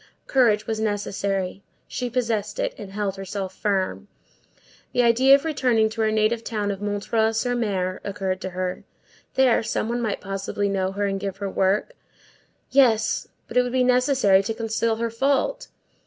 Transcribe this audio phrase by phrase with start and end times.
[0.25, 4.07] Courage was necessary; she possessed it, and held herself firm.
[4.93, 6.99] The idea of returning to her native town of M.
[7.31, 7.99] sur M.
[8.03, 8.83] occurred to her.
[9.35, 11.91] There, some one might possibly know her and give her work;
[12.71, 15.67] yes, but it would be necessary to conceal her fault.